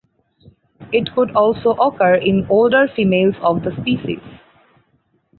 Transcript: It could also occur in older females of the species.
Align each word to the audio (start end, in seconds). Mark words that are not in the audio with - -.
It 0.91 1.13
could 1.13 1.29
also 1.35 1.73
occur 1.75 2.15
in 2.15 2.47
older 2.49 2.87
females 2.95 3.35
of 3.43 3.61
the 3.61 3.69
species. 3.81 4.17